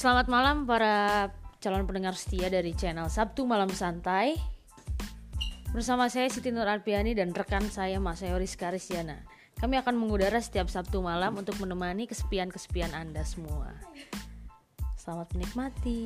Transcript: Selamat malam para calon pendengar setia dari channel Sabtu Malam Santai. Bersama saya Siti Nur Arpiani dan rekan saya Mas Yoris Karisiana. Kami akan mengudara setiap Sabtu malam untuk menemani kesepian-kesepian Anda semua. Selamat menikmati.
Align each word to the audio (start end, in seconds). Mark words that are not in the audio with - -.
Selamat 0.00 0.32
malam 0.32 0.64
para 0.64 1.28
calon 1.60 1.84
pendengar 1.84 2.16
setia 2.16 2.48
dari 2.48 2.72
channel 2.72 3.12
Sabtu 3.12 3.44
Malam 3.44 3.68
Santai. 3.68 4.32
Bersama 5.76 6.08
saya 6.08 6.24
Siti 6.32 6.48
Nur 6.48 6.64
Arpiani 6.64 7.12
dan 7.12 7.36
rekan 7.36 7.68
saya 7.68 8.00
Mas 8.00 8.24
Yoris 8.24 8.56
Karisiana. 8.56 9.20
Kami 9.60 9.76
akan 9.76 10.00
mengudara 10.00 10.40
setiap 10.40 10.72
Sabtu 10.72 11.04
malam 11.04 11.36
untuk 11.36 11.60
menemani 11.60 12.08
kesepian-kesepian 12.08 12.96
Anda 12.96 13.28
semua. 13.28 13.76
Selamat 14.96 15.36
menikmati. 15.36 16.00